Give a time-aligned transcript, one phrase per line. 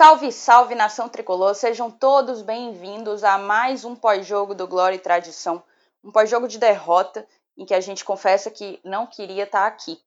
[0.00, 5.62] Salve, salve nação tricolor, sejam todos bem-vindos a mais um pós-jogo do Glória e Tradição,
[6.02, 10.00] um pós-jogo de derrota em que a gente confessa que não queria estar aqui,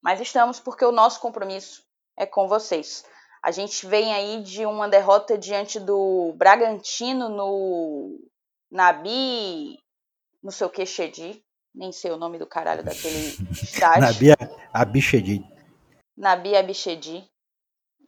[0.00, 1.82] mas estamos porque o nosso compromisso
[2.16, 3.04] é com vocês.
[3.42, 8.20] A gente vem aí de uma derrota diante do Bragantino no
[8.70, 9.76] Nabi,
[10.40, 11.42] no seu que Chedi,
[11.74, 14.02] nem sei o nome do caralho daquele estádio.
[14.02, 14.26] Nabi
[14.72, 15.44] Abichedi.
[16.16, 17.31] Nabi Abichedi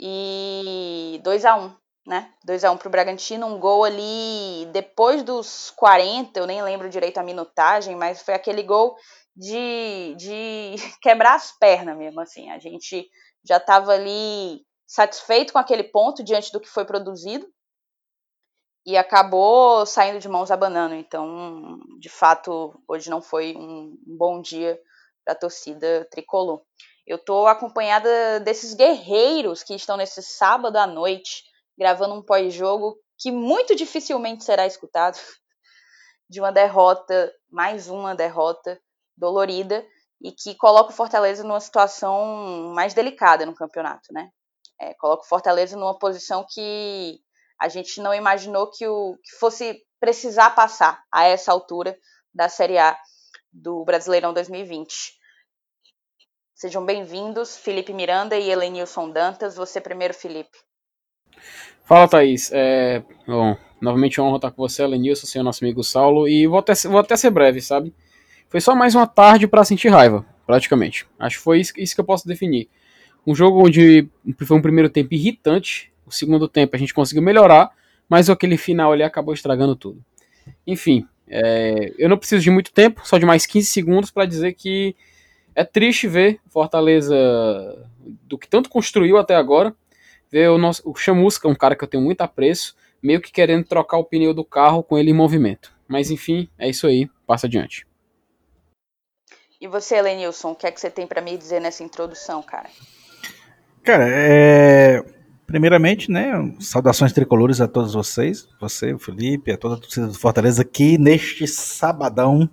[0.06, 1.76] e 2 a 1 um,
[2.06, 2.30] né?
[2.44, 6.62] 2 a 1 um para o Bragantino, um gol ali depois dos 40, eu nem
[6.62, 8.94] lembro direito a minutagem, mas foi aquele gol
[9.34, 12.50] de, de quebrar as pernas mesmo, assim.
[12.50, 13.08] A gente
[13.42, 17.48] já estava ali satisfeito com aquele ponto diante do que foi produzido
[18.86, 20.94] e acabou saindo de mãos abanando.
[20.94, 24.78] Então, de fato, hoje não foi um bom dia
[25.24, 26.60] para a torcida tricolor.
[27.06, 31.44] Eu estou acompanhada desses guerreiros que estão nesse sábado à noite
[31.76, 35.18] gravando um pós-jogo que muito dificilmente será escutado
[36.28, 38.80] de uma derrota, mais uma derrota
[39.16, 39.84] dolorida
[40.20, 44.30] e que coloca o Fortaleza numa situação mais delicada no campeonato, né?
[44.80, 47.20] É, coloca o Fortaleza numa posição que
[47.60, 51.96] a gente não imaginou que, o, que fosse precisar passar a essa altura
[52.34, 52.98] da Série A
[53.52, 54.92] do Brasileirão 2020.
[56.56, 59.56] Sejam bem-vindos, Felipe Miranda e Helenilson Dantas.
[59.56, 60.56] Você primeiro, Felipe.
[61.84, 62.48] Fala, Thaís.
[62.52, 66.72] É, bom, novamente honra estar com você, Helenilson, seu nosso amigo Saulo, e vou até,
[66.84, 67.92] vou até ser breve, sabe?
[68.48, 71.08] Foi só mais uma tarde para sentir raiva, praticamente.
[71.18, 72.68] Acho que foi isso, isso que eu posso definir.
[73.26, 74.08] Um jogo onde
[74.46, 77.72] foi um primeiro tempo irritante, o segundo tempo a gente conseguiu melhorar,
[78.08, 80.00] mas aquele final ali acabou estragando tudo.
[80.64, 84.52] Enfim, é, eu não preciso de muito tempo, só de mais 15 segundos para dizer
[84.52, 84.94] que
[85.54, 87.14] é triste ver Fortaleza
[88.22, 89.74] do que tanto construiu até agora,
[90.30, 93.64] ver o, nosso, o Chamusca, um cara que eu tenho muito apreço, meio que querendo
[93.64, 95.72] trocar o pneu do carro com ele em movimento.
[95.86, 97.86] Mas enfim, é isso aí, passa adiante.
[99.60, 102.68] E você, Lenilson, o que é que você tem para me dizer nessa introdução, cara?
[103.82, 105.02] Cara, é...
[105.46, 110.18] primeiramente, né, saudações tricolores a todos vocês, você, o Felipe, a toda a torcida do
[110.18, 112.50] Fortaleza aqui neste sabadão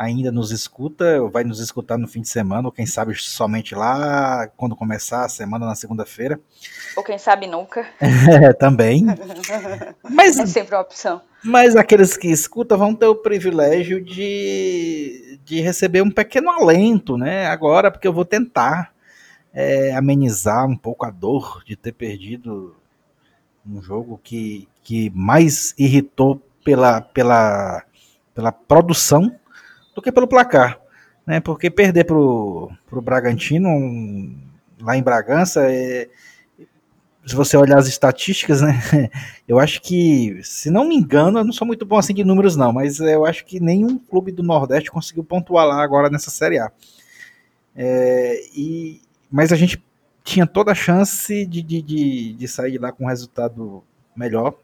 [0.00, 4.48] ainda nos escuta, vai nos escutar no fim de semana, ou quem sabe somente lá,
[4.56, 6.40] quando começar a semana, na segunda-feira.
[6.96, 7.86] Ou quem sabe nunca.
[8.00, 9.04] É, também.
[10.02, 11.20] Mas, é sempre uma opção.
[11.44, 17.46] Mas aqueles que escutam vão ter o privilégio de, de receber um pequeno alento, né?
[17.48, 18.94] Agora, porque eu vou tentar
[19.52, 22.74] é, amenizar um pouco a dor de ter perdido
[23.66, 27.84] um jogo que, que mais irritou pela, pela,
[28.34, 29.38] pela produção
[30.00, 30.80] do que pelo placar.
[31.26, 31.38] Né?
[31.38, 32.70] Porque perder para o
[33.02, 34.36] Bragantino, um,
[34.80, 36.08] lá em Bragança, é,
[37.24, 38.80] se você olhar as estatísticas, né,
[39.46, 42.56] eu acho que, se não me engano, eu não sou muito bom assim de números
[42.56, 46.58] não, mas eu acho que nenhum clube do Nordeste conseguiu pontuar lá agora nessa Série
[46.58, 46.72] A.
[47.76, 49.00] É, e,
[49.30, 49.82] mas a gente
[50.24, 53.84] tinha toda a chance de, de, de, de sair de lá com um resultado
[54.16, 54.54] melhor,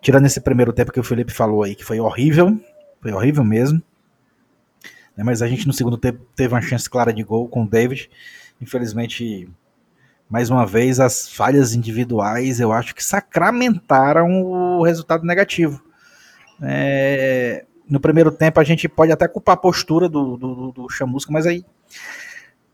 [0.00, 2.58] tirando esse primeiro tempo que o Felipe falou aí, que foi horrível,
[3.00, 3.82] foi horrível mesmo.
[5.16, 7.68] Né, mas a gente no segundo tempo teve uma chance clara de gol com o
[7.68, 8.10] David.
[8.60, 9.48] Infelizmente,
[10.28, 15.82] mais uma vez, as falhas individuais eu acho que sacramentaram o resultado negativo.
[16.62, 21.32] É, no primeiro tempo a gente pode até culpar a postura do, do, do Chamusca,
[21.32, 21.64] mas aí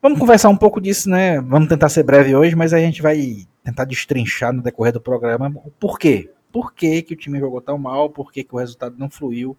[0.00, 1.41] vamos conversar um pouco disso, né?
[1.41, 5.53] Vamos tentar ser breve hoje, mas a gente vai tentar destrinchar no decorrer do programa
[5.65, 6.31] o porquê.
[6.53, 8.09] Por que, que o time jogou tão mal?
[8.09, 9.56] Por que, que o resultado não fluiu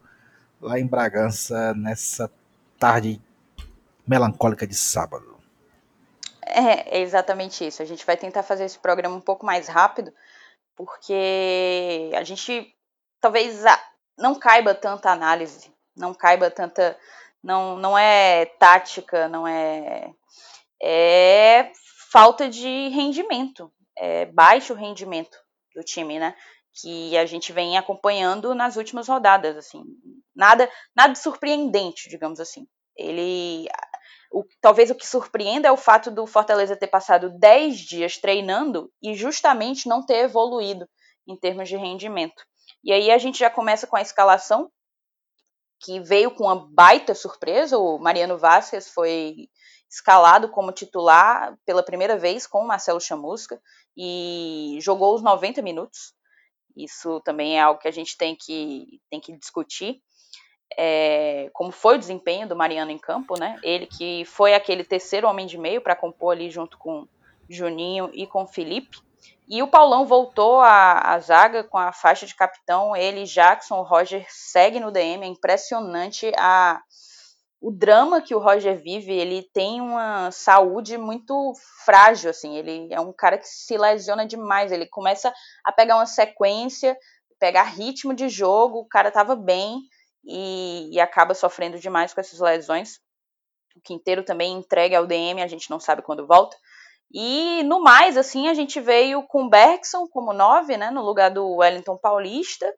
[0.61, 2.29] lá em Bragança nessa
[2.79, 3.21] tarde
[4.07, 5.37] melancólica de sábado.
[6.41, 7.81] É, é exatamente isso.
[7.81, 10.11] A gente vai tentar fazer esse programa um pouco mais rápido,
[10.75, 12.73] porque a gente
[13.21, 13.63] talvez
[14.17, 16.97] não caiba tanta análise, não caiba tanta.
[17.43, 20.11] Não, não é tática, não é.
[20.81, 21.71] É
[22.11, 25.37] falta de rendimento, é baixo rendimento
[25.75, 26.35] do time, né?
[26.73, 29.83] Que a gente vem acompanhando nas últimas rodadas, assim.
[30.35, 32.67] Nada, nada surpreendente, digamos assim.
[32.95, 33.67] Ele,
[34.31, 38.91] o, talvez o que surpreenda é o fato do Fortaleza ter passado 10 dias treinando
[39.01, 40.87] e justamente não ter evoluído
[41.27, 42.43] em termos de rendimento.
[42.83, 44.71] E aí a gente já começa com a escalação,
[45.81, 47.77] que veio com uma baita surpresa.
[47.77, 49.49] O Mariano Vasquez foi
[49.89, 53.59] escalado como titular pela primeira vez com o Marcelo Chamusca
[53.97, 56.13] e jogou os 90 minutos.
[56.83, 60.01] Isso também é algo que a gente tem que, tem que discutir.
[60.77, 63.57] É, como foi o desempenho do Mariano em campo, né?
[63.63, 67.07] Ele que foi aquele terceiro homem de meio para compor ali junto com
[67.49, 68.97] Juninho e com Felipe.
[69.47, 72.95] E o Paulão voltou à, à zaga com a faixa de capitão.
[72.95, 75.23] Ele, Jackson, o Roger segue no DM.
[75.23, 76.79] É impressionante a,
[77.61, 79.13] o drama que o Roger vive.
[79.13, 81.53] Ele tem uma saúde muito
[81.85, 82.57] frágil, assim.
[82.57, 84.71] Ele é um cara que se lesiona demais.
[84.71, 85.33] Ele começa
[85.63, 86.97] a pegar uma sequência,
[87.39, 88.79] pegar ritmo de jogo.
[88.79, 89.81] O cara tava bem
[90.23, 92.99] e, e acaba sofrendo demais com essas lesões.
[93.75, 96.57] O Quinteiro também entregue ao DM, a gente não sabe quando volta.
[97.11, 101.55] E no mais, assim, a gente veio com Bergson como nove, né, no lugar do
[101.55, 102.71] Wellington Paulista,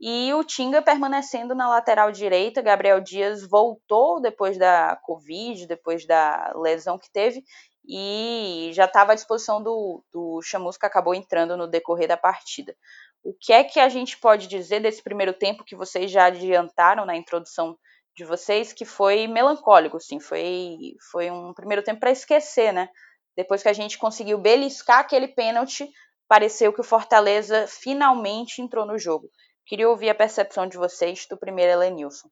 [0.00, 2.62] e o Tinga permanecendo na lateral direita.
[2.62, 7.44] Gabriel Dias voltou depois da Covid, depois da lesão que teve,
[7.86, 12.74] e já estava à disposição do, do Chamusca, acabou entrando no decorrer da partida.
[13.22, 17.04] O que é que a gente pode dizer desse primeiro tempo que vocês já adiantaram
[17.04, 17.76] na introdução
[18.16, 20.78] de vocês, que foi melancólico, sim, foi,
[21.10, 22.88] foi um primeiro tempo para esquecer, né?
[23.36, 25.88] Depois que a gente conseguiu beliscar aquele pênalti,
[26.26, 29.28] pareceu que o Fortaleza finalmente entrou no jogo.
[29.66, 32.28] Queria ouvir a percepção de vocês do primeiro Elenilson.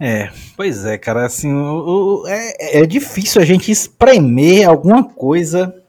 [0.00, 5.84] É, pois é, cara, assim, o, o, é, é difícil a gente espremer alguma coisa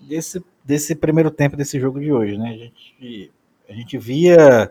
[0.00, 2.50] desse desse primeiro tempo desse jogo de hoje, né?
[2.50, 3.32] A gente,
[3.68, 4.70] a gente via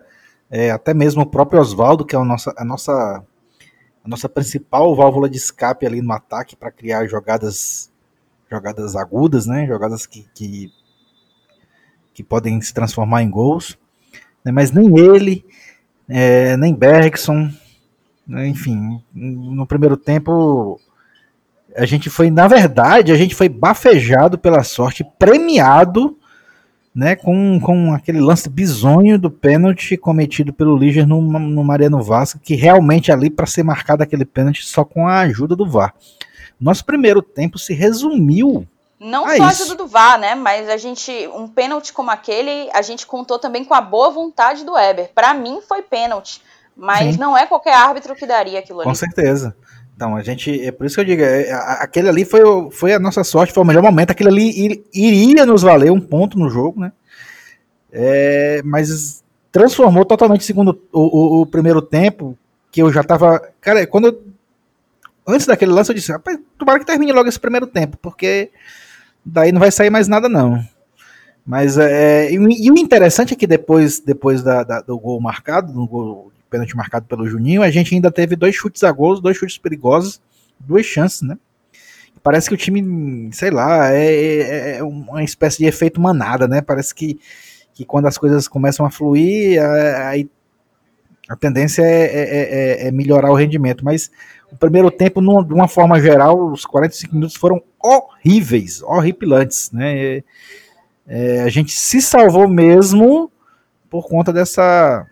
[0.52, 3.24] é, até mesmo o próprio Oswaldo, que é a nossa, a nossa,
[4.04, 7.90] a nossa principal válvula de escape ali no ataque para criar jogadas
[8.52, 9.66] jogadas agudas, né?
[9.66, 10.72] Jogadas que, que,
[12.16, 13.78] que podem se transformar em gols.
[14.44, 14.52] Né?
[14.52, 15.46] Mas nem ele,
[16.10, 17.52] é, nem Bergson,
[18.26, 18.48] né?
[18.48, 20.80] enfim, no primeiro tempo
[21.78, 26.18] a gente foi, na verdade, a gente foi bafejado pela sorte, premiado,
[26.94, 32.40] né, com, com aquele lance bizonho do pênalti cometido pelo Liger no, no Mariano Vasco,
[32.40, 35.94] que realmente ali para ser marcado aquele pênalti só com a ajuda do VAR.
[36.58, 38.66] Nosso primeiro tempo se resumiu
[39.00, 40.36] não só a ajuda do VAR, né?
[40.36, 44.64] Mas a gente, um pênalti como aquele, a gente contou também com a boa vontade
[44.64, 45.12] do Eber.
[45.14, 46.42] Para mim foi pênalti,
[46.76, 47.20] mas Sim.
[47.20, 48.90] não é qualquer árbitro que daria aquilo ali.
[48.90, 49.56] Com certeza.
[49.96, 50.62] Então, a gente.
[50.66, 53.64] É por isso que eu digo, é, aquele ali foi, foi a nossa sorte, foi
[53.64, 54.12] o melhor momento.
[54.12, 56.92] Aquele ali ir, iria nos valer um ponto no jogo, né?
[57.92, 62.38] É, mas transformou totalmente segundo o, o, o, primeiro tempo,
[62.72, 63.42] que eu já tava.
[63.62, 64.22] Cara, quando eu,
[65.28, 68.52] Antes daquele lance, eu disse, rapaz, tomara que termine logo esse primeiro tempo, porque
[69.26, 70.64] daí não vai sair mais nada, não.
[71.46, 75.72] Mas é, e, e o interessante é que depois, depois da, da, do gol marcado,
[75.72, 79.38] do gol pênalti marcado pelo Juninho, a gente ainda teve dois chutes a gols, dois
[79.38, 80.22] chutes perigosos,
[80.60, 81.38] duas chances, né?
[82.24, 86.60] Parece que o time, sei lá, é, é, é uma espécie de efeito manada, né?
[86.62, 87.20] Parece que,
[87.74, 90.28] que quando as coisas começam a fluir, aí
[91.28, 93.84] a tendência é, é, é, é, melhorar o rendimento.
[93.84, 94.10] Mas
[94.52, 100.24] o primeiro tempo, de uma forma geral, os 45 minutos foram horríveis, horripilantes, né?
[101.08, 103.32] É, a gente se salvou mesmo
[103.90, 105.06] por conta dessa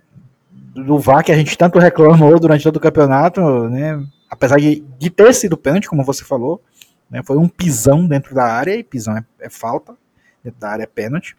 [0.51, 4.03] do VAR que a gente tanto reclamou durante todo o campeonato, né?
[4.29, 6.59] Apesar de, de ter sido pênalti, como você falou,
[7.09, 7.21] né?
[7.23, 9.95] Foi um pisão dentro da área, e pisão é, é falta,
[10.43, 11.37] dentro da área é pênalti.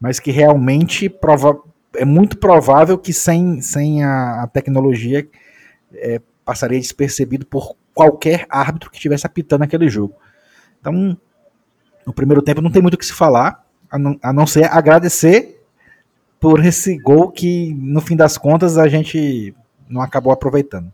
[0.00, 1.60] Mas que realmente prova,
[1.94, 5.28] é muito provável que sem, sem a, a tecnologia
[5.92, 10.14] é, passaria despercebido por qualquer árbitro que estivesse apitando aquele jogo.
[10.80, 11.16] Então,
[12.06, 14.64] no primeiro tempo não tem muito o que se falar, a não, a não ser
[14.64, 15.62] agradecer
[16.40, 19.54] por esse gol que, no fim das contas, a gente
[19.88, 20.92] não acabou aproveitando.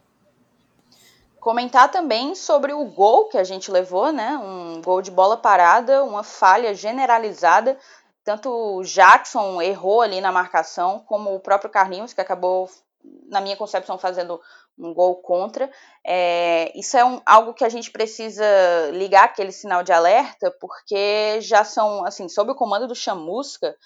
[1.38, 4.37] Comentar também sobre o gol que a gente levou, né?
[4.37, 7.78] Um gol de bola parada, uma falha generalizada.
[8.25, 12.69] Tanto o Jackson errou ali na marcação, como o próprio Carlinhos, que acabou,
[13.29, 14.41] na minha concepção, fazendo
[14.79, 15.71] um gol contra.
[16.07, 18.45] É, isso é um, algo que a gente precisa
[18.93, 23.77] ligar aquele sinal de alerta, porque já são, assim, sob o comando do Chamusca,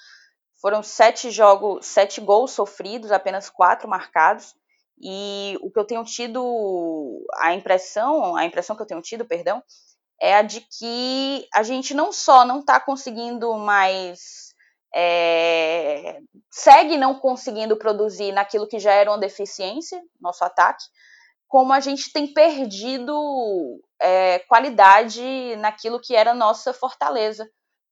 [0.60, 4.54] foram sete jogos, sete gols sofridos, apenas quatro marcados.
[5.02, 9.62] E o que eu tenho tido, a impressão, a impressão que eu tenho tido, perdão,
[10.20, 14.49] é a de que a gente não só não está conseguindo mais.
[14.94, 16.18] É,
[16.50, 20.84] segue não conseguindo produzir naquilo que já era uma deficiência, nosso ataque,
[21.46, 27.48] como a gente tem perdido é, qualidade naquilo que era nossa fortaleza,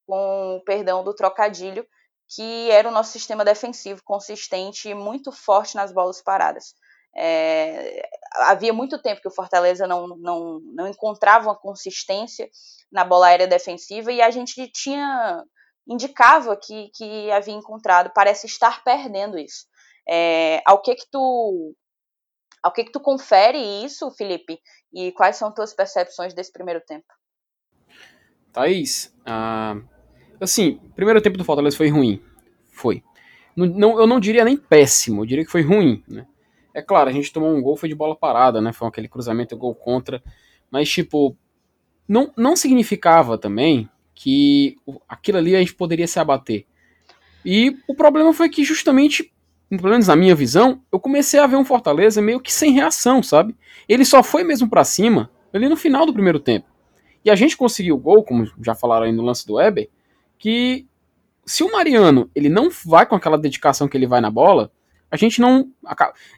[0.07, 1.87] com o perdão do trocadilho,
[2.29, 6.75] que era o nosso sistema defensivo consistente e muito forte nas bolas paradas.
[7.17, 12.49] É, havia muito tempo que o Fortaleza não, não, não encontrava uma consistência
[12.93, 15.43] na bola aérea defensiva e a gente tinha
[15.89, 19.67] indicava que, que havia encontrado, parece estar perdendo isso.
[20.07, 21.75] É, ao que que tu
[22.63, 24.59] ao que que tu confere isso, Felipe?
[24.93, 27.07] E quais são tuas percepções desse primeiro tempo?
[28.53, 29.77] Thaís, ah,
[30.41, 32.23] assim, primeiro tempo do Fortaleza foi ruim.
[32.73, 33.03] Foi.
[33.57, 36.27] Não, não, eu não diria nem péssimo, eu diria que foi ruim, né?
[36.75, 38.73] É claro, a gente tomou um gol, foi de bola parada, né?
[38.73, 40.23] Foi aquele cruzamento, gol contra.
[40.71, 41.37] Mas, tipo,
[42.07, 43.89] não, não significava também
[44.21, 44.77] que
[45.09, 46.67] aquilo ali a gente poderia se abater.
[47.45, 49.33] E o problema foi que, justamente,
[49.71, 53.23] pelo menos na minha visão, eu comecei a ver um Fortaleza meio que sem reação,
[53.23, 53.55] sabe?
[53.89, 56.67] Ele só foi mesmo para cima ali no final do primeiro tempo.
[57.25, 59.89] E a gente conseguiu o gol, como já falaram aí no lance do Weber,
[60.37, 60.85] que
[61.47, 64.73] se o Mariano ele não vai com aquela dedicação que ele vai na bola,
[65.09, 65.71] a gente não.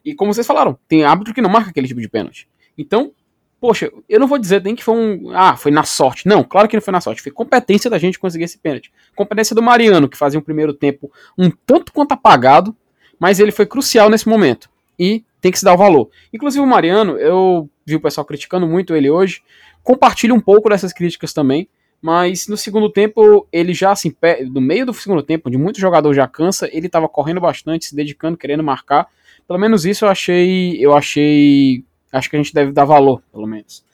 [0.05, 2.47] E como vocês falaram, tem árbitro que não marca aquele tipo de pênalti.
[2.77, 3.13] Então,
[3.61, 5.31] poxa, eu não vou dizer nem que foi um.
[5.37, 6.27] Ah, foi na sorte.
[6.27, 7.23] Não, claro que não foi na sorte.
[7.23, 8.91] Foi competência da gente conseguir esse pênalti.
[9.15, 12.75] Competência do Mariano, que fazia um primeiro tempo um tanto quanto apagado,
[13.19, 14.71] mas ele foi crucial nesse momento.
[14.99, 16.11] E tem que se dar o valor.
[16.33, 19.43] Inclusive o Mariano, eu vi o pessoal criticando muito ele hoje.
[19.83, 21.69] Compartilho um pouco dessas críticas também.
[22.03, 24.15] Mas no segundo tempo, ele já, assim,
[24.51, 27.95] no meio do segundo tempo, onde muito jogador já cansa, ele estava correndo bastante, se
[27.95, 29.07] dedicando, querendo marcar.
[29.47, 30.77] Pelo menos isso eu achei.
[30.79, 31.85] Eu achei.
[32.13, 33.85] Acho que a gente deve dar valor, pelo menos.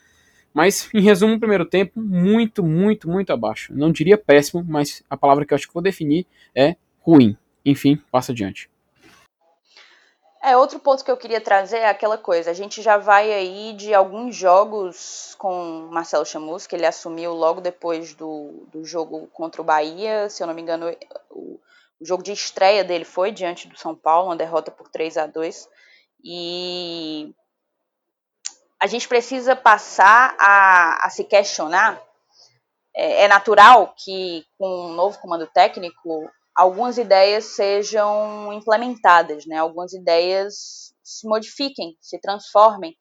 [0.55, 3.75] Mas, em resumo, o primeiro tempo, muito, muito, muito abaixo.
[3.75, 7.37] Não diria péssimo, mas a palavra que eu acho que vou definir é ruim.
[7.65, 8.71] Enfim, passa adiante.
[10.43, 12.53] É, outro ponto que eu queria trazer é aquela coisa.
[12.53, 17.61] A gente já vai aí de alguns jogos com Marcelo Chamus, que ele assumiu logo
[17.61, 20.31] depois do, do jogo contra o Bahia.
[20.31, 20.87] Se eu não me engano,
[21.31, 21.59] o,
[22.01, 25.27] o jogo de estreia dele foi diante do São Paulo, uma derrota por 3 a
[25.27, 25.69] 2
[26.23, 27.35] E
[28.81, 32.01] a gente precisa passar a, a se questionar.
[32.95, 39.59] É, é natural que com um novo comando técnico algumas ideias sejam implementadas, né?
[39.59, 42.97] algumas ideias se modifiquem, se transformem,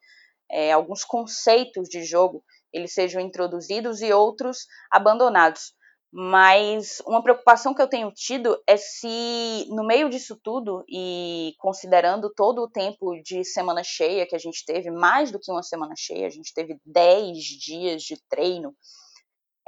[0.51, 5.73] é, alguns conceitos de jogo eles sejam introduzidos e outros abandonados.
[6.17, 12.33] Mas uma preocupação que eu tenho tido é se, no meio disso tudo, e considerando
[12.33, 15.93] todo o tempo de semana cheia que a gente teve, mais do que uma semana
[15.97, 18.73] cheia, a gente teve 10 dias de treino,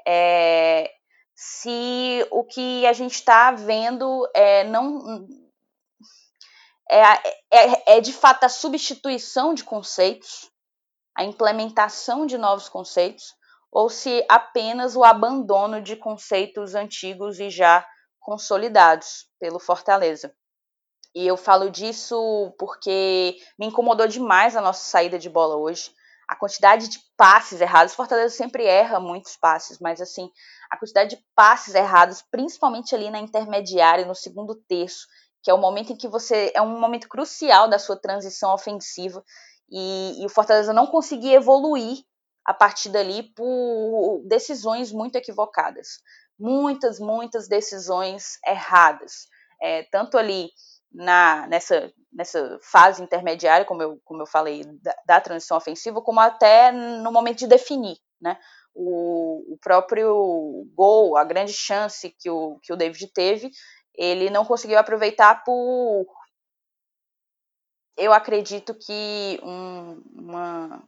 [0.08, 0.89] é,
[1.36, 5.27] se o que a gente está vendo é não
[6.89, 7.01] é,
[7.51, 10.50] é, é de fato a substituição de conceitos,
[11.13, 13.36] a implementação de novos conceitos,
[13.72, 17.86] ou se apenas o abandono de conceitos antigos e já
[18.20, 20.34] consolidados pelo Fortaleza.
[21.16, 25.92] E eu falo disso porque me incomodou demais a nossa saída de bola hoje
[26.28, 27.96] a quantidade de passes errados.
[27.96, 30.30] Fortaleza sempre erra muitos passes, mas assim,
[30.70, 35.08] a quantidade de passes errados, principalmente ali na intermediária, no segundo terço,
[35.42, 36.52] que é o momento em que você.
[36.54, 39.24] É um momento crucial da sua transição ofensiva.
[39.70, 42.00] E, e o Fortaleza não conseguia evoluir
[42.48, 46.00] a partir dali por decisões muito equivocadas.
[46.39, 49.27] Muitas, muitas decisões erradas.
[49.62, 50.50] É, tanto ali
[50.89, 56.22] na, nessa, nessa fase intermediária, como eu, como eu falei, da, da transição ofensiva, como
[56.22, 58.39] até no momento de definir, né?
[58.74, 63.50] O, o, próprio gol, a grande chance que o, que o David teve,
[63.96, 66.06] ele não conseguiu aproveitar por.
[67.98, 70.88] Eu acredito que um, uma,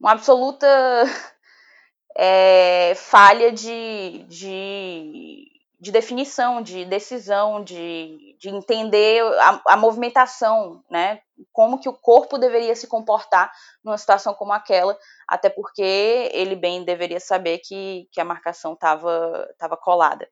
[0.00, 0.66] uma absoluta
[2.16, 11.20] é, falha de, de de definição, de decisão, de, de entender a, a, movimentação, né?
[11.52, 13.52] Como que o corpo deveria se comportar
[13.84, 14.98] numa situação como aquela,
[15.28, 20.26] até porque ele bem deveria saber que, que a marcação estava tava colada.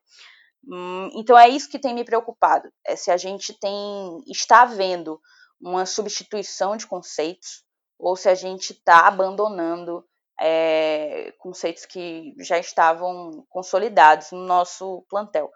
[0.67, 5.21] Hum, então é isso que tem me preocupado, é se a gente tem está vendo
[5.61, 7.63] uma substituição de conceitos
[7.99, 10.03] ou se a gente está abandonando
[10.39, 15.49] é, conceitos que já estavam consolidados no nosso plantel.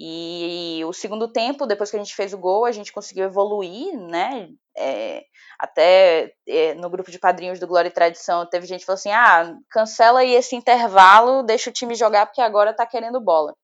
[0.00, 3.98] E o segundo tempo, depois que a gente fez o gol, a gente conseguiu evoluir,
[3.98, 4.48] né?
[4.76, 5.24] É,
[5.58, 9.10] até é, no grupo de padrinhos do Glória e Tradição, teve gente que falou assim:
[9.10, 13.54] ah, cancela aí esse intervalo, deixa o time jogar porque agora tá querendo bola.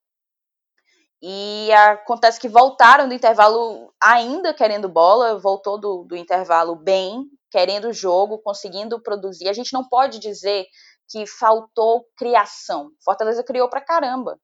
[1.23, 7.91] E acontece que voltaram do intervalo ainda querendo bola, voltou do, do intervalo bem, querendo
[7.91, 9.49] o jogo, conseguindo produzir.
[9.49, 10.67] A gente não pode dizer
[11.09, 12.91] que faltou criação.
[13.05, 14.37] Fortaleza criou pra caramba.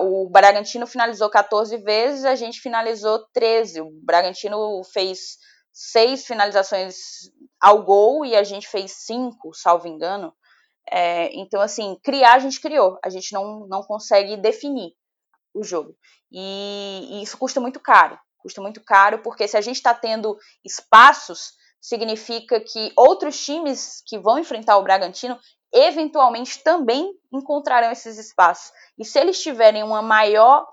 [0.00, 3.82] O Bragantino finalizou 14 vezes, a gente finalizou 13.
[3.82, 5.36] O Bragantino fez
[5.70, 6.96] seis finalizações
[7.60, 10.34] ao gol e a gente fez cinco, salvo engano.
[10.90, 14.94] É, então, assim, criar a gente criou, a gente não, não consegue definir
[15.52, 15.94] o jogo.
[16.32, 18.18] E, e isso custa muito caro.
[18.38, 21.52] Custa muito caro porque se a gente está tendo espaços
[21.84, 25.38] significa que outros times que vão enfrentar o Bragantino,
[25.70, 28.72] eventualmente também encontrarão esses espaços.
[28.98, 30.66] E se eles tiverem uma maior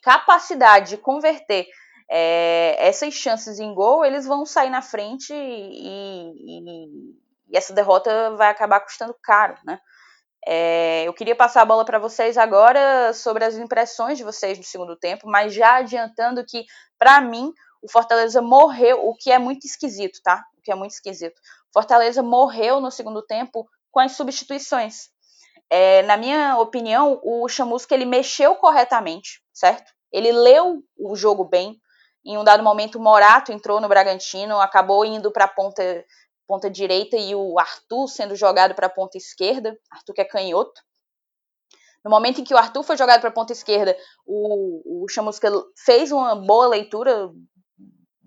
[0.00, 1.66] capacidade de converter
[2.08, 7.16] é, essas chances em gol, eles vão sair na frente e, e,
[7.48, 9.80] e essa derrota vai acabar custando caro, né?
[10.46, 14.64] É, eu queria passar a bola para vocês agora sobre as impressões de vocês no
[14.64, 16.64] segundo tempo, mas já adiantando que,
[16.96, 17.52] para mim,
[17.82, 20.44] o Fortaleza morreu, o que é muito esquisito, tá?
[20.56, 21.40] O que é muito esquisito.
[21.72, 25.10] Fortaleza morreu no segundo tempo com as substituições.
[25.68, 29.92] É, na minha opinião, o Chamusca ele mexeu corretamente, certo?
[30.12, 31.80] Ele leu o jogo bem.
[32.24, 36.04] Em um dado momento, o Morato entrou no Bragantino, acabou indo para a ponta,
[36.46, 39.76] ponta direita e o Arthur sendo jogado para a ponta esquerda.
[39.90, 40.80] Arthur que é canhoto.
[42.04, 43.96] No momento em que o Arthur foi jogado para a ponta esquerda,
[44.26, 47.30] o, o Chamusca fez uma boa leitura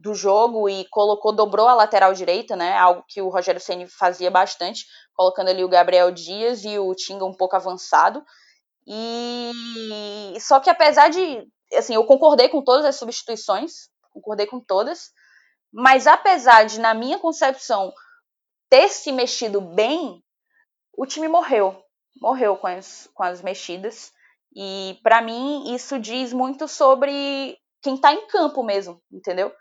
[0.06, 2.78] do jogo e colocou, dobrou a lateral direita, né?
[2.78, 4.86] Algo que o Rogério Ceni fazia bastante,
[5.16, 8.24] colocando ali o Gabriel Dias e o Tinga um pouco avançado.
[8.86, 11.44] E só que apesar de,
[11.74, 15.10] assim, eu concordei com todas as substituições, concordei com todas,
[15.74, 17.92] mas apesar de na minha concepção
[18.70, 20.24] ter se mexido bem,
[20.96, 21.76] o time morreu,
[22.22, 24.12] morreu com as, com as mexidas.
[24.56, 29.52] E para mim isso diz muito sobre quem tá em campo mesmo, entendeu?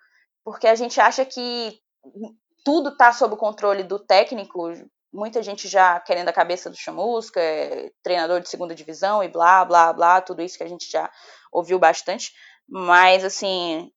[0.45, 1.81] Porque a gente acha que
[2.65, 4.73] tudo está sob o controle do técnico.
[5.13, 9.65] Muita gente já querendo a cabeça do Chamusca, é, treinador de segunda divisão e blá,
[9.65, 11.11] blá, blá, tudo isso que a gente já
[11.53, 12.33] ouviu bastante.
[12.69, 13.91] Mas, assim,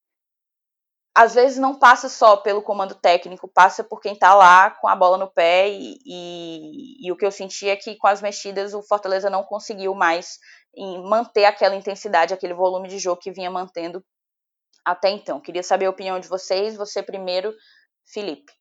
[1.15, 4.95] às vezes não passa só pelo comando técnico, passa por quem está lá com a
[4.95, 5.69] bola no pé.
[5.69, 9.43] E, e, e, o que eu senti é que com as mexidas o Fortaleza não
[9.43, 10.37] conseguiu mais
[11.09, 14.03] manter aquela intensidade, aquele volume de jogo que vinha mantendo
[14.87, 15.41] até então.
[15.41, 16.77] Queria saber a opinião de vocês.
[16.77, 17.53] Você primeiro,
[18.05, 18.53] Felipe.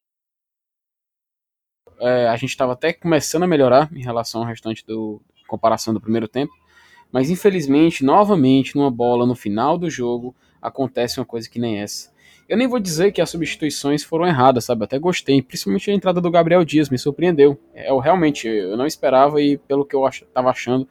[2.01, 6.01] É, a gente estava até começando a melhorar em relação ao restante do comparação do
[6.01, 6.51] primeiro tempo,
[7.09, 12.11] mas infelizmente, novamente, numa bola no final do jogo, acontece uma coisa que nem essa.
[12.49, 14.83] Eu nem vou dizer que as substituições foram erradas, sabe?
[14.83, 17.57] Até gostei, principalmente a entrada do Gabriel Dias, me surpreendeu.
[17.73, 20.87] Eu realmente, eu não esperava e pelo que eu estava achando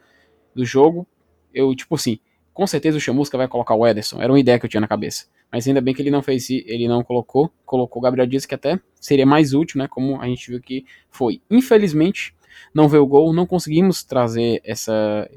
[0.54, 1.06] do jogo,
[1.52, 2.18] eu, tipo assim,
[2.56, 4.18] com certeza o Chamusca vai colocar o Ederson.
[4.18, 5.26] Era uma ideia que eu tinha na cabeça.
[5.52, 8.54] Mas ainda bem que ele não fez, ele não colocou, colocou o Gabriel Dias, que
[8.54, 9.86] até seria mais útil, né?
[9.86, 11.42] Como a gente viu que foi.
[11.50, 12.34] Infelizmente,
[12.72, 15.30] não veio o gol, não conseguimos trazer essa,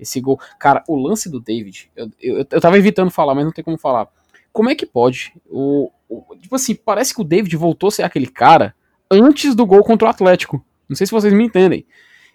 [0.00, 0.36] esse gol.
[0.58, 3.78] Cara, o lance do David, eu, eu, eu tava evitando falar, mas não tem como
[3.78, 4.08] falar.
[4.52, 5.32] Como é que pode?
[5.48, 8.74] O, o, tipo assim, parece que o David voltou a ser aquele cara
[9.08, 10.60] antes do gol contra o Atlético.
[10.88, 11.86] Não sei se vocês me entendem.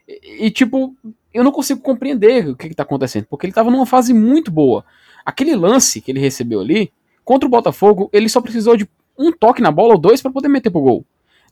[0.08, 0.96] E, e tipo,
[1.34, 4.84] eu não consigo compreender o que está acontecendo, porque ele estava numa fase muito boa.
[5.26, 6.92] Aquele lance que ele recebeu ali,
[7.24, 10.48] contra o Botafogo, ele só precisou de um toque na bola ou dois para poder
[10.48, 11.06] meter pro gol.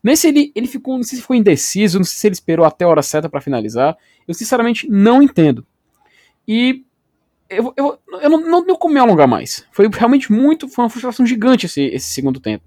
[0.03, 2.85] Nesse ele, ele ficou, não sei se ficou indeciso, não sei se ele esperou até
[2.85, 3.97] a hora certa para finalizar.
[4.27, 5.65] Eu sinceramente não entendo.
[6.47, 6.83] E
[7.49, 9.65] eu, eu, eu não, não, não me alongar mais.
[9.71, 12.63] Foi realmente muito, foi uma frustração gigante esse, esse segundo tempo.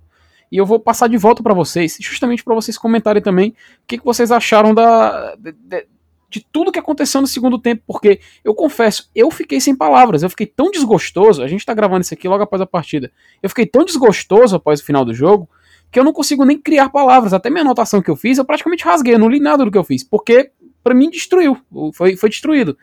[0.50, 3.54] E eu vou passar de volta para vocês, justamente para vocês comentarem também o
[3.86, 5.86] que, que vocês acharam da, de,
[6.30, 10.30] de tudo que aconteceu no segundo tempo, porque eu confesso, eu fiquei sem palavras, eu
[10.30, 13.10] fiquei tão desgostoso, a gente tá gravando isso aqui logo após a partida,
[13.42, 15.50] eu fiquei tão desgostoso após o final do jogo,
[15.90, 18.84] que eu não consigo nem criar palavras, até minha anotação que eu fiz, eu praticamente
[18.84, 20.52] rasguei, eu não li nada do que eu fiz, porque
[20.84, 21.58] para mim destruiu,
[21.92, 22.78] foi, foi destruído.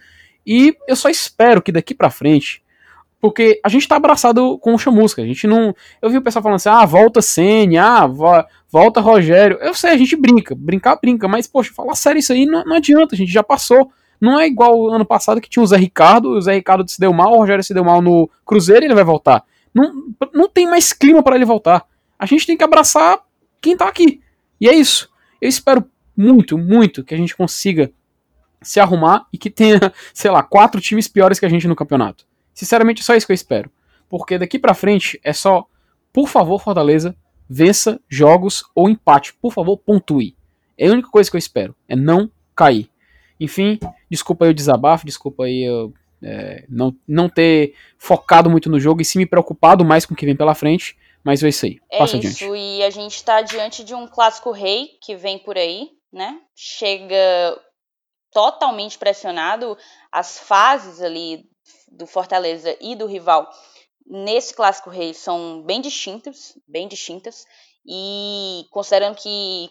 [0.46, 2.62] E eu só espero que daqui para frente
[3.28, 5.22] porque a gente tá abraçado com o Chamusca.
[5.22, 5.76] A gente não.
[6.02, 8.08] Eu vi o pessoal falando assim: ah, volta Senna, ah,
[8.70, 9.58] volta Rogério.
[9.60, 12.78] Eu sei, a gente brinca, brincar, brinca, mas, poxa, falar sério isso aí não, não
[12.78, 13.92] adianta, a gente já passou.
[14.20, 17.12] Não é igual ano passado que tinha o Zé Ricardo, o Zé Ricardo se deu
[17.12, 19.44] mal, o Rogério se deu mal no Cruzeiro e ele vai voltar.
[19.74, 19.92] Não,
[20.34, 21.86] não tem mais clima para ele voltar.
[22.18, 23.20] A gente tem que abraçar
[23.62, 24.22] quem tá aqui.
[24.60, 25.10] E é isso.
[25.42, 25.86] Eu espero
[26.16, 27.92] muito, muito que a gente consiga
[28.62, 32.26] se arrumar e que tenha, sei lá, quatro times piores que a gente no campeonato.
[32.58, 33.70] Sinceramente, é só isso que eu espero.
[34.10, 35.68] Porque daqui para frente é só,
[36.12, 37.16] por favor, Fortaleza,
[37.48, 39.36] vença jogos ou empate.
[39.36, 40.36] Por favor, pontue.
[40.76, 41.76] É a única coisa que eu espero.
[41.88, 42.90] É não cair.
[43.40, 45.94] Enfim, desculpa aí o desabafo, desculpa aí eu
[46.24, 50.18] é, não, não ter focado muito no jogo e sim me preocupado mais com o
[50.18, 50.98] que vem pela frente.
[51.24, 51.80] Mas é isso aí.
[51.92, 52.60] É Passa isso, adiante.
[52.60, 56.40] e a gente está diante de um clássico rei que vem por aí, né?
[56.56, 57.16] Chega
[58.32, 59.78] totalmente pressionado.
[60.12, 61.46] As fases ali
[61.88, 63.50] do Fortaleza e do rival
[64.08, 67.46] nesse clássico rei são bem distintas, bem distintas.
[67.86, 69.70] E considerando que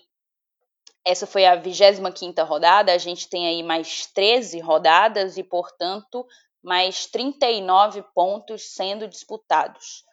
[1.04, 6.26] essa foi a 25 rodada, a gente tem aí mais 13 rodadas e, portanto,
[6.62, 10.04] mais 39 pontos sendo disputados.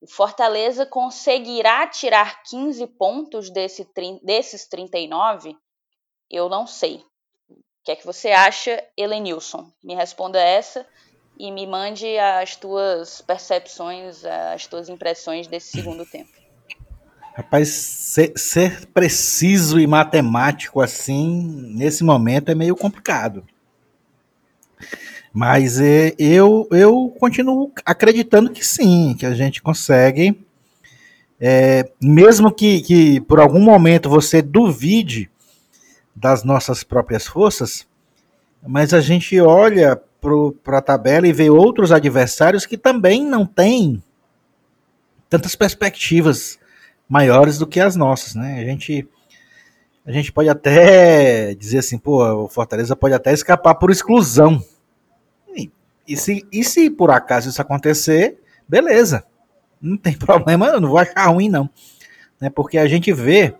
[0.00, 3.88] O Fortaleza conseguirá tirar 15 pontos desse,
[4.22, 5.56] desses 39?
[6.30, 7.04] Eu não sei.
[7.84, 9.70] que é que você acha, Helenilson?
[9.82, 10.86] Me responda essa
[11.38, 16.30] e me mande as tuas percepções, as tuas impressões desse segundo tempo.
[17.34, 23.44] Rapaz, ser, ser, preciso e matemático assim, nesse momento, é meio complicado.
[25.30, 30.42] Mas é, eu, eu continuo acreditando que sim, que a gente consegue.
[31.38, 35.30] É, mesmo que, que por algum momento você duvide
[36.14, 37.86] das nossas próprias forças,
[38.66, 40.00] mas a gente olha
[40.62, 44.02] para a tabela e vê outros adversários que também não têm
[45.28, 46.58] tantas perspectivas
[47.08, 48.60] maiores do que as nossas, né?
[48.60, 49.08] A gente
[50.06, 54.62] a gente pode até dizer assim, pô, o Fortaleza pode até escapar por exclusão.
[55.56, 55.68] E,
[56.06, 59.24] e, se, e se por acaso isso acontecer, beleza.
[59.82, 61.68] Não tem problema, eu não vou achar ruim, não.
[62.40, 62.48] Né?
[62.48, 63.56] Porque a gente vê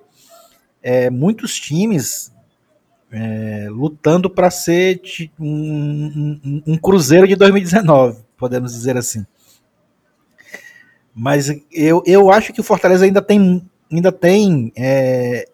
[0.80, 2.32] é, muitos times
[3.10, 5.00] é, lutando para ser
[5.38, 9.24] um, um, um, Cruzeiro de 2019, podemos dizer assim.
[11.14, 15.48] Mas eu, eu acho que o Fortaleza ainda tem, ainda tem é,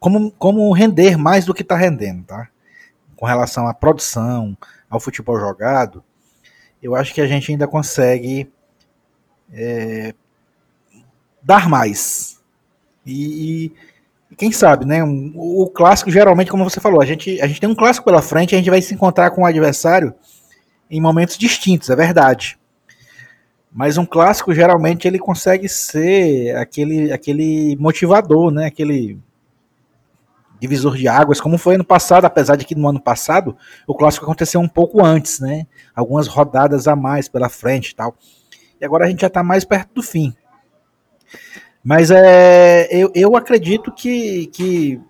[0.00, 2.48] como, como render mais do que está rendendo, tá?
[3.14, 4.56] Com relação à produção,
[4.90, 6.02] ao futebol jogado,
[6.82, 8.50] eu acho que a gente ainda consegue
[9.52, 10.14] é,
[11.42, 12.40] dar mais.
[13.04, 13.72] E, e,
[14.34, 15.02] quem sabe, né?
[15.04, 18.54] O, clássico, geralmente, como você falou, a gente, a gente tem um clássico pela frente,
[18.54, 20.14] a gente vai se encontrar com o adversário
[20.90, 22.58] em momentos distintos, é verdade.
[23.72, 28.66] Mas um clássico geralmente ele consegue ser aquele, aquele motivador, né?
[28.66, 29.18] Aquele
[30.58, 34.24] divisor de águas, como foi ano passado, apesar de que no ano passado o clássico
[34.24, 35.66] aconteceu um pouco antes, né?
[35.94, 38.16] Algumas rodadas a mais pela frente e tal.
[38.80, 40.34] E agora a gente já está mais perto do fim.
[41.88, 45.00] Mas é, eu, eu acredito que, que,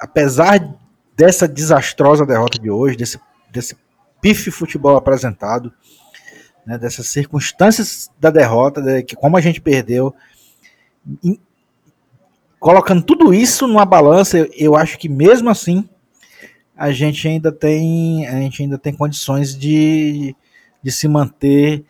[0.00, 0.74] apesar
[1.14, 3.20] dessa desastrosa derrota de hoje, desse,
[3.52, 3.76] desse
[4.18, 5.70] pife futebol apresentado,
[6.64, 10.14] né, dessas circunstâncias da derrota, de, que como a gente perdeu,
[12.58, 15.86] colocando tudo isso numa balança, eu, eu, acho que mesmo assim
[16.74, 20.34] a gente ainda tem a gente ainda tem condições de,
[20.82, 21.84] de se manter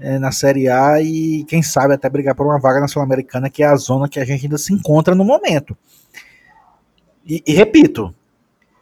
[0.00, 3.62] é, na Série A e quem sabe até brigar por uma vaga na Sul-Americana, que
[3.62, 5.76] é a zona que a gente ainda se encontra no momento.
[7.24, 8.14] E, e repito,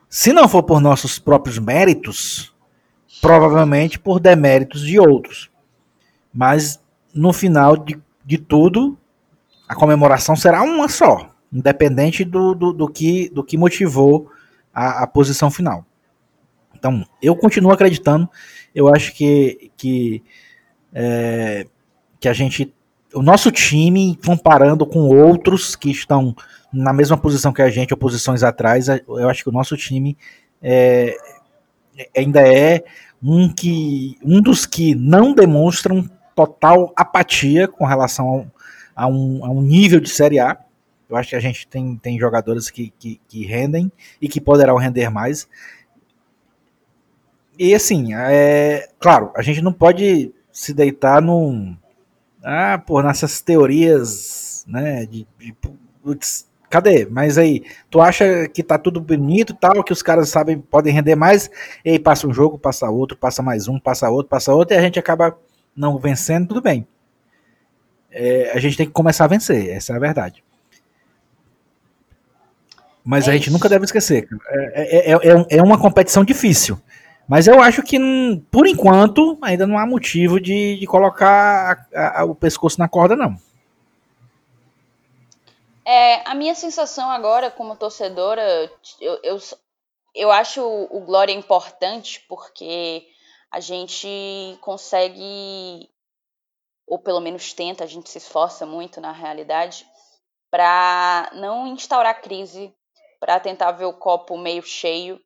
[0.09, 2.55] se não for por nossos próprios méritos,
[3.21, 5.51] provavelmente por deméritos de outros.
[6.33, 6.81] Mas
[7.13, 8.97] no final de, de tudo,
[9.69, 14.31] a comemoração será uma só, independente do, do, do que, do que motivou
[14.73, 15.85] a, a, posição final.
[16.75, 18.29] Então, eu continuo acreditando,
[18.75, 20.23] eu acho que, que,
[20.93, 21.67] é,
[22.21, 22.73] que a gente,
[23.15, 26.35] o nosso time, comparando com outros que estão
[26.73, 30.17] na mesma posição que a gente, ou posições atrás, eu acho que o nosso time
[30.63, 31.17] é,
[32.17, 32.85] ainda é
[33.23, 38.51] um, que, um dos que não demonstram total apatia com relação
[38.95, 40.59] a um, a um nível de Série A.
[41.09, 44.77] Eu acho que a gente tem, tem jogadores que, que, que rendem e que poderão
[44.77, 45.49] render mais.
[47.59, 51.77] E assim, é, claro, a gente não pode se deitar num.
[52.43, 55.07] Ah, por nessas teorias, né?
[55.07, 55.55] De, de,
[56.03, 57.07] putz, Cadê?
[57.07, 61.15] Mas aí, tu acha que tá tudo bonito tal, que os caras sabem, podem render
[61.15, 61.49] mais,
[61.83, 64.79] e aí passa um jogo, passa outro, passa mais um, passa outro, passa outro, e
[64.79, 65.39] a gente acaba
[65.75, 66.87] não vencendo, tudo bem.
[68.11, 70.45] É, a gente tem que começar a vencer, essa é a verdade.
[73.03, 73.53] Mas é a gente isso.
[73.53, 74.29] nunca deve esquecer.
[74.51, 76.79] É, é, é, é, uma competição difícil.
[77.29, 77.99] Mas eu acho que,
[78.51, 83.15] por enquanto, ainda não há motivo de, de colocar a, a, o pescoço na corda,
[83.15, 83.37] não.
[85.85, 89.39] É, a minha sensação agora, como torcedora, eu, eu,
[90.15, 93.07] eu acho o Glória importante porque
[93.51, 95.89] a gente consegue,
[96.87, 99.87] ou pelo menos tenta, a gente se esforça muito na realidade,
[100.51, 102.75] para não instaurar crise,
[103.21, 105.21] para tentar ver o copo meio cheio.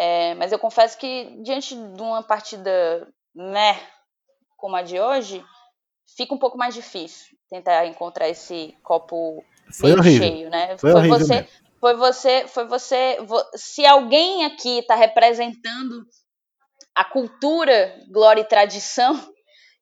[0.00, 3.76] É, mas eu confesso que diante de uma partida, né,
[4.56, 5.44] como a de hoje,
[6.16, 10.28] fica um pouco mais difícil tentar encontrar esse copo foi horrível.
[10.28, 10.78] cheio, né?
[10.78, 11.48] Foi, foi você, mesmo.
[11.80, 13.18] foi você, foi você.
[13.56, 16.06] Se alguém aqui está representando
[16.94, 19.18] a cultura, glória e tradição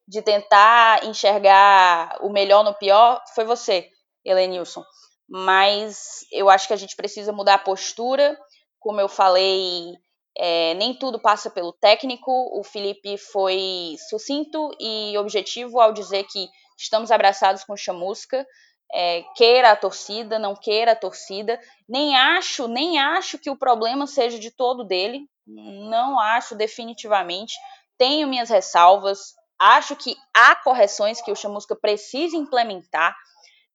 [0.08, 3.86] de tentar enxergar o melhor no pior, foi você,
[4.24, 4.82] Helenilson.
[5.28, 8.38] Mas eu acho que a gente precisa mudar a postura.
[8.78, 9.94] Como eu falei,
[10.38, 12.30] é, nem tudo passa pelo técnico.
[12.58, 18.46] O Felipe foi sucinto e objetivo ao dizer que estamos abraçados com chamusca.
[18.92, 21.58] é, queira a torcida, não queira a torcida.
[21.88, 25.26] Nem acho, nem acho que o problema seja de todo dele.
[25.46, 27.54] Não acho definitivamente.
[27.98, 29.34] Tenho minhas ressalvas.
[29.58, 33.16] Acho que há correções que o Chamusca precisa implementar.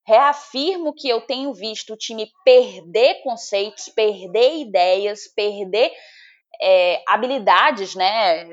[0.05, 5.91] Reafirmo que eu tenho visto o time perder conceitos, perder ideias, perder
[6.61, 8.45] é, habilidades, né,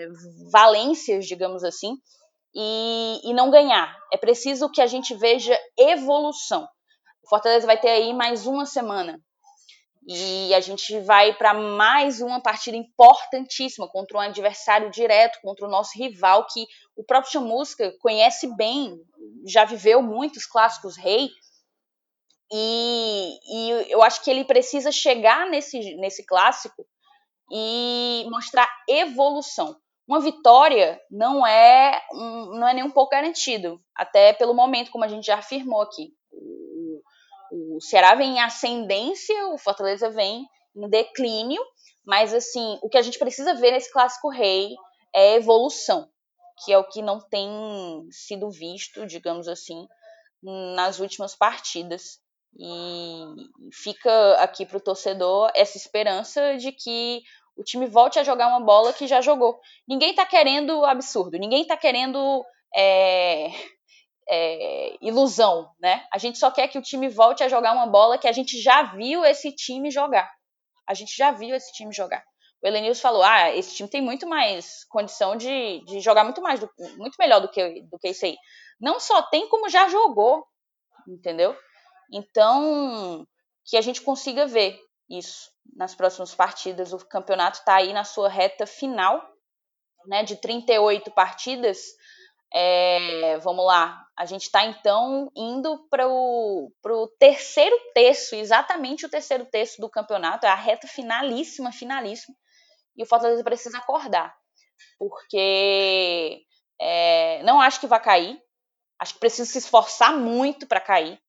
[0.50, 1.96] valências, digamos assim,
[2.54, 3.96] e, e não ganhar.
[4.12, 6.68] É preciso que a gente veja evolução.
[7.22, 9.20] O Fortaleza vai ter aí mais uma semana
[10.10, 15.70] e a gente vai para mais uma partida importantíssima contra um adversário direto, contra o
[15.70, 18.98] nosso rival que o próprio Chamusca conhece bem,
[19.46, 21.28] já viveu muitos clássicos rei.
[22.50, 26.86] E, e eu acho que ele precisa chegar nesse, nesse clássico
[27.50, 29.76] e mostrar evolução.
[30.06, 35.08] Uma vitória não é, não é nem um pouco garantido, até pelo momento, como a
[35.08, 36.14] gente já afirmou aqui.
[36.32, 37.02] O,
[37.76, 41.62] o Ceará vem em ascendência, o Fortaleza vem em declínio,
[42.06, 44.74] mas assim, o que a gente precisa ver nesse clássico rei
[45.14, 46.08] é evolução,
[46.64, 47.50] que é o que não tem
[48.10, 49.86] sido visto, digamos assim,
[50.42, 52.18] nas últimas partidas.
[52.56, 53.24] E
[53.72, 57.22] fica aqui para o torcedor essa esperança de que
[57.56, 59.60] o time volte a jogar uma bola que já jogou.
[59.86, 63.50] Ninguém está querendo absurdo, ninguém está querendo é,
[64.28, 66.06] é, ilusão, né?
[66.12, 68.60] A gente só quer que o time volte a jogar uma bola que a gente
[68.60, 70.30] já viu esse time jogar.
[70.86, 72.22] A gente já viu esse time jogar.
[72.62, 76.60] O Elenilson falou: ah, esse time tem muito mais condição de, de jogar muito mais,
[76.60, 78.36] do, muito melhor do que, do que isso aí.
[78.80, 80.44] Não só tem, como já jogou,
[81.08, 81.56] entendeu?
[82.10, 83.26] Então,
[83.64, 86.92] que a gente consiga ver isso nas próximas partidas.
[86.92, 89.22] O campeonato está aí na sua reta final,
[90.06, 91.78] né, de 38 partidas.
[92.52, 96.72] É, vamos lá, a gente está então indo para o
[97.18, 102.34] terceiro terço, exatamente o terceiro terço do campeonato, é a reta finalíssima, finalíssima,
[102.96, 104.34] e o Fortaleza precisa acordar,
[104.98, 106.40] porque
[106.80, 108.42] é, não acho que vai cair,
[108.98, 111.20] acho que precisa se esforçar muito para cair,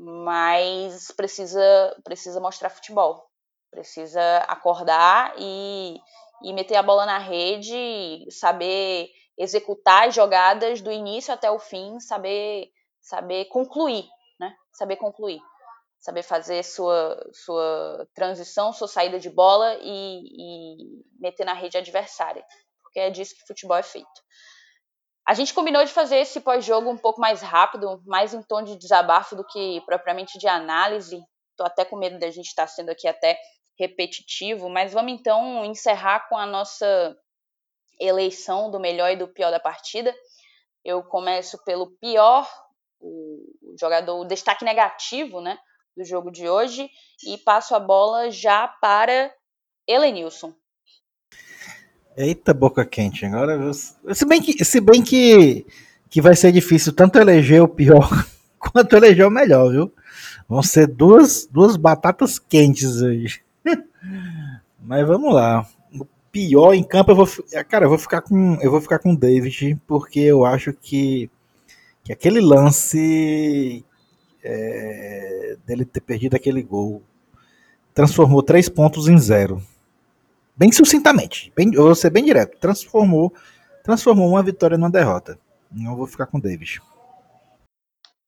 [0.00, 3.28] mas precisa, precisa mostrar futebol.
[3.70, 5.96] Precisa acordar e,
[6.42, 12.00] e meter a bola na rede, saber executar as jogadas do início até o fim,
[12.00, 14.08] saber, saber concluir,
[14.38, 14.54] né?
[14.72, 15.40] Saber concluir.
[16.00, 22.42] Saber fazer sua, sua transição, sua saída de bola e, e meter na rede adversária.
[22.82, 24.08] Porque é disso que futebol é feito.
[25.30, 28.74] A gente combinou de fazer esse pós-jogo um pouco mais rápido, mais em tom de
[28.74, 31.22] desabafo do que propriamente de análise.
[31.56, 33.38] Tô até com medo da gente estar tá sendo aqui até
[33.78, 37.16] repetitivo, mas vamos então encerrar com a nossa
[38.00, 40.12] eleição do melhor e do pior da partida.
[40.84, 42.50] Eu começo pelo pior,
[43.00, 45.60] o jogador, o destaque negativo, né,
[45.96, 46.90] do jogo de hoje
[47.24, 49.32] e passo a bola já para
[49.86, 50.52] Elenilson.
[52.16, 53.24] Eita, boca quente.
[53.24, 55.64] Agora, se bem que, se bem que,
[56.08, 58.08] que vai ser difícil tanto eleger o pior
[58.58, 59.92] quanto eleger o melhor, viu?
[60.48, 63.42] Vão ser duas, duas batatas quentes hoje.
[64.82, 65.66] Mas vamos lá.
[65.94, 67.28] O pior em campo eu vou,
[67.68, 71.30] cara, eu vou ficar com, eu vou ficar com o David porque eu acho que,
[72.02, 73.84] que aquele lance
[74.42, 77.02] é, dele ter perdido aquele gol
[77.94, 79.62] transformou três pontos em zero
[80.60, 83.32] bem sucintamente, bem, eu vou ser bem direto, transformou,
[83.82, 85.38] transformou uma vitória numa derrota.
[85.72, 86.80] Não vou ficar com o Davis.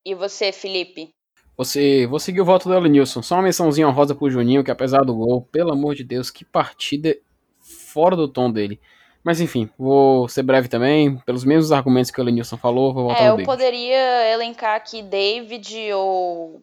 [0.03, 1.11] E você, Felipe?
[1.59, 3.21] Você, vou seguir o voto do Elenilson.
[3.21, 6.43] Só uma mençãozinha honrosa pro Juninho, que apesar do gol, pelo amor de Deus, que
[6.43, 7.15] partida
[7.61, 8.81] fora do tom dele.
[9.23, 13.23] Mas enfim, vou ser breve também, pelos mesmos argumentos que o Elenilson falou, vou votar
[13.23, 13.43] é, no David.
[13.43, 16.63] Eu poderia elencar aqui David ou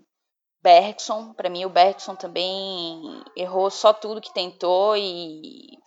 [0.61, 3.01] Bergson, para mim o Bergson também
[3.35, 5.77] errou só tudo que tentou e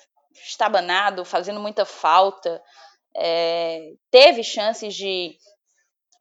[0.46, 2.62] estabanado, fazendo muita falta.
[3.14, 5.36] É, teve chances de,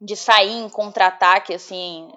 [0.00, 2.08] de sair em contra-ataque, assim,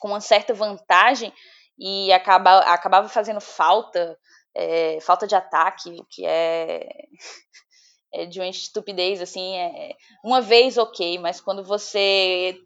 [0.00, 1.32] com uma certa vantagem
[1.78, 4.18] e acaba, acabava fazendo falta,
[4.54, 6.88] é, falta de ataque, o que é,
[8.14, 12.58] é de uma estupidez, assim, é, uma vez ok, mas quando você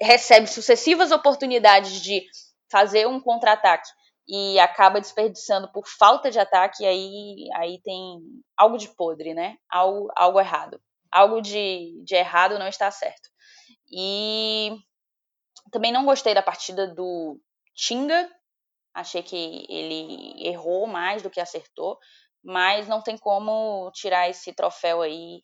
[0.00, 2.24] recebe sucessivas oportunidades de
[2.70, 3.88] fazer um contra-ataque
[4.28, 8.18] e acaba desperdiçando por falta de ataque, aí, aí tem
[8.56, 9.56] algo de podre, né?
[9.70, 10.80] Algo, algo errado.
[11.12, 13.28] Algo de, de errado não está certo.
[13.90, 14.76] E
[15.70, 17.40] também não gostei da partida do
[17.74, 18.28] Tinga.
[18.92, 21.98] Achei que ele errou mais do que acertou,
[22.42, 25.42] mas não tem como tirar esse troféu aí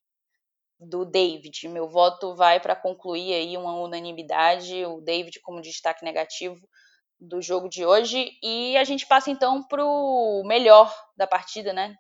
[0.82, 1.68] do David.
[1.68, 6.56] Meu voto vai para concluir aí uma unanimidade, o David como destaque negativo
[7.20, 8.30] do jogo de hoje.
[8.42, 11.94] E a gente passa então para o melhor da partida, né?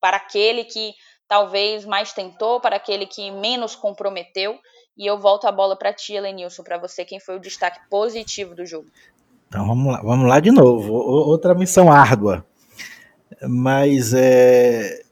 [0.00, 0.94] Para aquele que
[1.26, 4.58] talvez mais tentou, para aquele que menos comprometeu.
[4.96, 8.54] E eu volto a bola para ti, Lenilson, para você, quem foi o destaque positivo
[8.54, 8.88] do jogo.
[9.48, 10.92] Então vamos lá, vamos lá de novo.
[10.92, 12.46] Outra missão árdua.
[13.42, 15.03] Mas é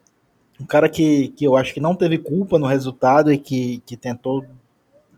[0.61, 3.97] um cara que, que eu acho que não teve culpa no resultado e que, que
[3.97, 4.45] tentou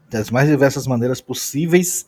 [0.09, 2.07] das mais diversas maneiras possíveis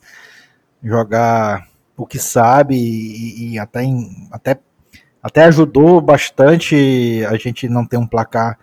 [0.83, 4.59] jogar o que sabe e, e até, em, até,
[5.21, 8.57] até ajudou bastante a gente não ter um placar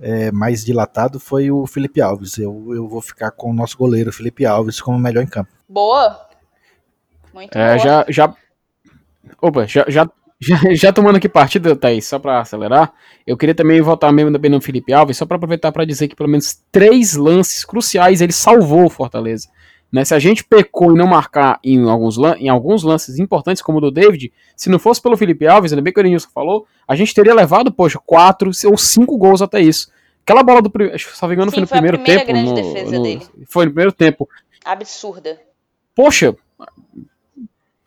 [0.00, 2.38] é, mais dilatado foi o Felipe Alves.
[2.38, 5.50] Eu, eu vou ficar com o nosso goleiro Felipe Alves como melhor em campo.
[5.68, 6.28] Boa!
[7.32, 7.78] Muito é, boa.
[7.78, 8.34] Já, já,
[9.40, 10.08] opa, já, já,
[10.40, 12.92] já, já tomando aqui partida, Thaís, só para acelerar,
[13.26, 16.16] eu queria também votar mesmo também no Felipe Alves, só para aproveitar para dizer que
[16.16, 19.48] pelo menos três lances cruciais ele salvou o Fortaleza.
[19.90, 23.78] Né, se a gente pecou em não marcar em alguns, em alguns lances importantes, como
[23.78, 26.66] o do David, se não fosse pelo Felipe Alves, ainda bem que o Erenilson falou,
[26.86, 29.90] a gente teria levado, poxa, quatro ou cinco gols até isso.
[30.22, 30.98] Aquela bola do primeiro.
[30.98, 32.32] Se não engano, Sim, foi no foi primeiro tempo.
[32.34, 34.28] No, no, foi no primeiro tempo.
[34.62, 35.40] Absurda.
[35.94, 36.36] Poxa,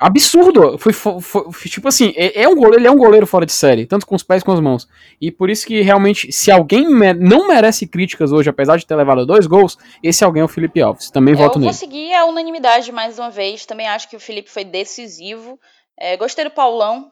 [0.01, 0.77] absurdo.
[0.79, 3.51] Foi, foi, foi, tipo assim, é, é, um goleiro, ele é um goleiro fora de
[3.51, 4.87] série, tanto com os pés como com as mãos.
[5.19, 8.95] E por isso que realmente, se alguém me, não merece críticas hoje, apesar de ter
[8.95, 11.11] levado dois gols, esse alguém é o Felipe Alves.
[11.11, 11.69] Também voto nele.
[11.69, 13.65] Eu vou seguir a unanimidade mais uma vez.
[13.65, 15.59] Também acho que o Felipe foi decisivo.
[15.97, 17.11] É, gostei do Paulão.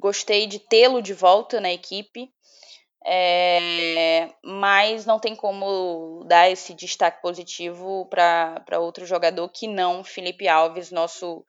[0.00, 2.30] Gostei de tê-lo de volta na equipe.
[3.06, 10.48] É, mas não tem como dar esse destaque positivo para outro jogador que não Felipe
[10.48, 11.44] Alves, nosso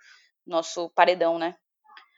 [0.50, 1.56] nosso paredão, né?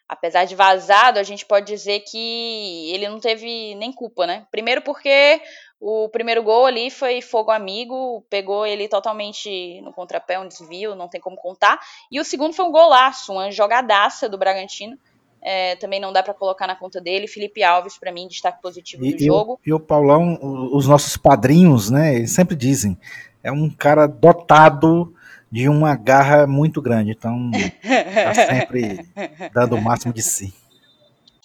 [0.08, 4.46] Apesar de vazado, a gente pode dizer que ele não teve nem culpa, né?
[4.52, 5.42] Primeiro porque
[5.80, 11.08] o primeiro gol ali foi fogo amigo, pegou ele totalmente no contrapé, um desvio, não
[11.08, 11.80] tem como contar.
[12.12, 14.98] E o segundo foi um golaço, uma jogadaça do Bragantino.
[15.42, 17.28] É, também não dá para colocar na conta dele.
[17.28, 19.60] Felipe Alves, para mim, destaque positivo e, do jogo.
[19.66, 20.38] E o Paulão,
[20.72, 22.16] os nossos padrinhos, né?
[22.16, 22.96] Eles sempre dizem,
[23.44, 25.16] é um cara dotado
[25.52, 27.12] de uma garra muito grande.
[27.12, 29.06] Então, tá sempre
[29.54, 30.54] dando o máximo de si.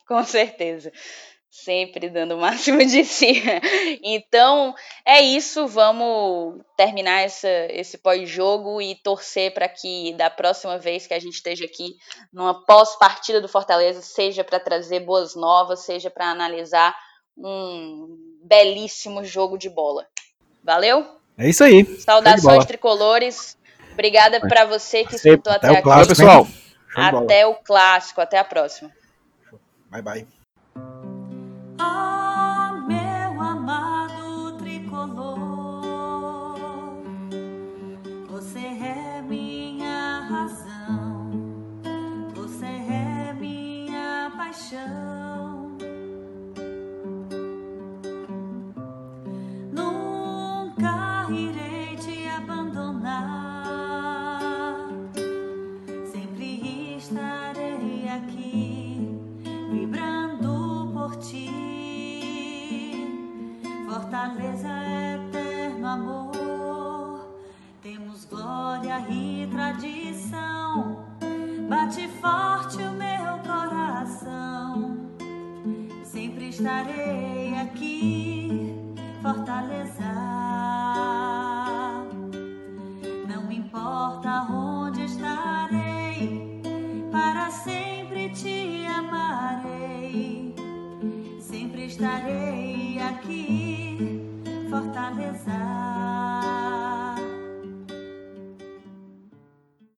[0.06, 0.92] Com certeza.
[1.50, 3.42] Sempre dando o máximo de si.
[4.02, 5.66] Então, é isso.
[5.66, 11.34] Vamos terminar essa, esse pós-jogo e torcer para que da próxima vez que a gente
[11.34, 11.96] esteja aqui
[12.32, 16.94] numa pós-partida do Fortaleza, seja para trazer boas novas, seja para analisar
[17.36, 20.06] um belíssimo jogo de bola.
[20.62, 21.06] Valeu?
[21.38, 21.84] É isso aí.
[22.00, 23.56] Saudações tricolores.
[23.96, 25.82] Obrigada para você que escutou até, até aqui.
[25.82, 26.46] Clássico, pessoal.
[26.94, 28.20] Até o clássico.
[28.20, 28.90] Até a próxima.
[29.90, 30.26] Bye, bye.